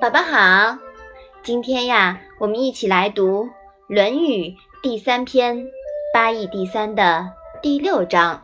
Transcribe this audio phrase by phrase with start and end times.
[0.00, 0.78] 宝宝好，
[1.42, 3.44] 今天呀，我们一起来读
[3.86, 4.44] 《论语》
[4.82, 5.70] 第三篇
[6.14, 7.30] 八义第三的
[7.60, 8.42] 第六章。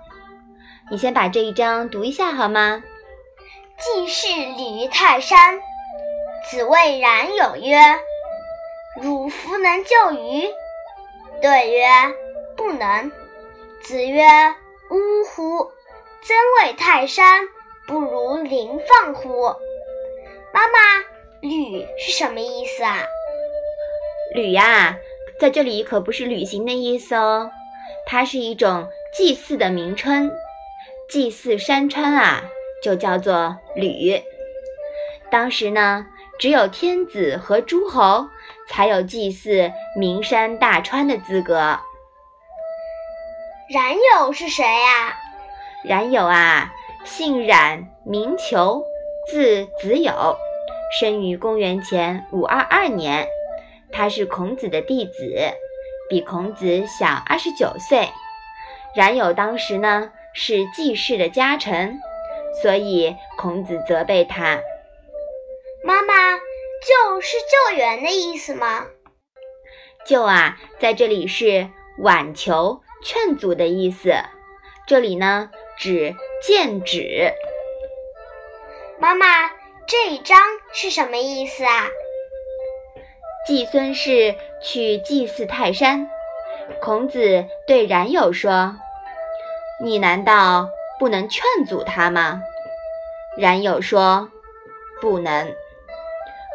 [0.91, 2.83] 你先把这一章读一下好吗？
[3.79, 5.59] 季氏礼于泰山，
[6.51, 7.79] 子谓冉有曰
[9.01, 10.47] ：“汝弗能就鱼？”
[11.41, 11.87] 对曰
[12.55, 13.11] ：“不能。”
[13.83, 14.27] 子曰
[14.93, 15.71] ：“呜呼！
[16.23, 17.49] 曾谓泰山，
[17.87, 19.55] 不如临放乎？”
[20.53, 20.79] 妈妈
[21.49, 23.07] ，“旅”是什么意思啊
[24.35, 24.97] ？“旅”呀，
[25.39, 27.51] 在这里可不是旅行的意思哦，
[28.07, 30.31] 它是一种祭祀的名称。
[31.09, 32.43] 祭祀山川啊，
[32.83, 34.21] 就叫做旅。
[35.31, 36.07] 当时呢，
[36.39, 38.27] 只有天子和诸侯
[38.69, 41.79] 才有祭祀名山大川的资格。
[43.69, 45.17] 冉有是谁呀？
[45.85, 46.73] 冉有啊，
[47.05, 48.83] 姓冉，名求，
[49.29, 50.37] 字子友，
[50.99, 53.27] 生于公元前五二二年。
[53.93, 55.53] 他是孔子的弟子，
[56.09, 58.09] 比孔子小二十九岁。
[58.95, 60.13] 冉有当时呢。
[60.39, 61.99] 是季氏的家臣，
[62.61, 64.61] 所以孔子责备他。
[65.83, 68.85] 妈妈，救是救援的意思吗？
[70.05, 74.13] 救啊，在这里是挽求、劝阻的意思。
[74.87, 77.33] 这里呢，指剑指。
[78.99, 79.49] 妈妈，
[79.87, 80.39] 这一章
[80.79, 81.89] 是什么意思啊？
[83.47, 86.07] 季孙氏去祭祀泰山，
[86.83, 88.77] 孔子对冉有说。
[89.83, 92.43] 你难道不能劝阻他吗？
[93.39, 94.31] 冉有说
[95.01, 95.51] ：“不能。”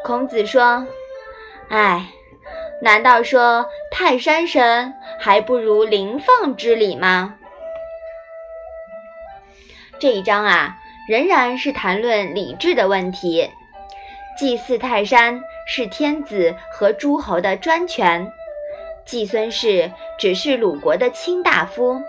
[0.05, 0.85] 孔子说
[1.69, 2.05] ：“哎，
[2.83, 7.39] 难道说泰山神还不如临放之礼吗？”
[9.97, 10.77] 这一章啊，
[11.09, 13.49] 仍然是谈论礼制的问题。
[14.41, 18.27] 祭祀泰山是天子和诸侯的专权，
[19.05, 22.01] 季孙氏只是鲁国的卿大夫。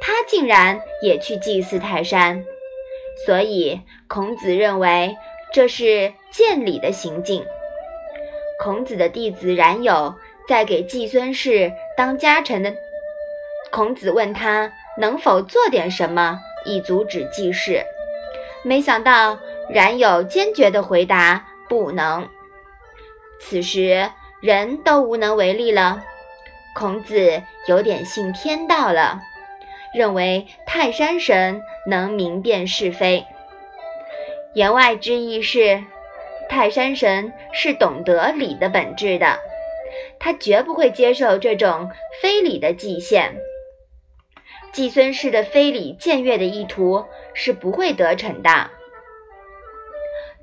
[0.00, 2.44] 他竟然也去祭祀泰山，
[3.24, 5.16] 所以孔子认为
[5.52, 7.46] 这是见礼的行径。
[8.58, 10.12] 孔子的弟子冉有
[10.48, 12.74] 在给季孙氏当家臣的，
[13.70, 17.84] 孔子问他能否做点什么以阻止季氏，
[18.64, 19.38] 没想到
[19.70, 22.28] 冉有坚决地回答不能。
[23.40, 26.02] 此时人都无能为力了，
[26.74, 29.20] 孔子有点信天道了。
[29.94, 33.24] 认为泰山神能明辨是非，
[34.54, 35.82] 言外之意是，
[36.48, 39.38] 泰山神是懂得礼的本质的，
[40.18, 41.90] 他绝不会接受这种
[42.20, 43.36] 非礼的祭献。
[44.72, 48.70] 季孙氏的非礼僭越的意图是不会得逞的。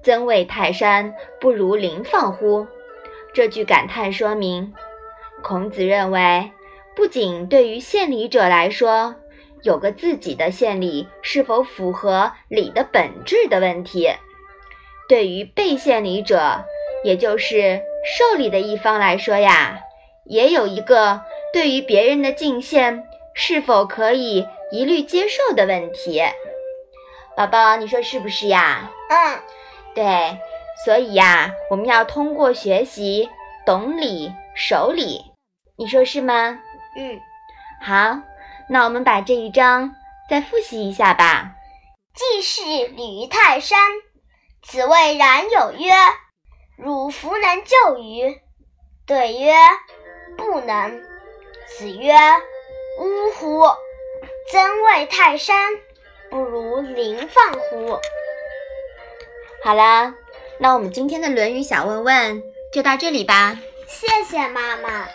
[0.05, 2.67] 曾谓泰山不如林放乎？
[3.33, 4.71] 这句感叹说明，
[5.41, 6.51] 孔子认为，
[6.95, 9.15] 不仅对于献礼者来说。
[9.63, 14.07] 有个自己的献礼是否符合礼的本质的问题，
[15.09, 16.63] 对于被献礼者，
[17.03, 19.79] 也就是受礼的一方来说呀，
[20.25, 21.19] 也有一个
[21.51, 26.21] 对于别人的敬献是否可以一律接受的问题。
[27.35, 28.91] 宝宝，你说是不是呀？
[29.09, 29.39] 嗯，
[29.95, 30.37] 对，
[30.83, 33.29] 所以呀，我们要通过学习
[33.65, 35.23] 懂礼、守礼，
[35.77, 36.59] 你说是吗？
[36.97, 37.19] 嗯，
[37.81, 38.19] 好。
[38.67, 39.95] 那我们把这一章
[40.27, 41.51] 再复习一下吧。
[42.15, 43.79] 既是礼于泰山，
[44.63, 45.91] 子谓冉有曰
[46.77, 48.41] ：“汝弗能就于？”
[49.05, 49.53] 对曰
[50.35, 50.99] ：“不能。”
[51.77, 52.15] 子曰
[52.99, 53.65] ：“呜呼！
[54.51, 55.71] 曾谓泰山，
[56.31, 57.99] 不如林放乎？”
[59.65, 60.13] 好了，
[60.59, 63.59] 那我们今天的《论语》小问问就到这里吧。
[63.87, 65.07] 谢谢妈妈。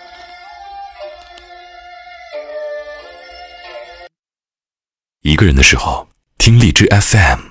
[5.22, 7.50] 一个人的时候，听荔枝 FM。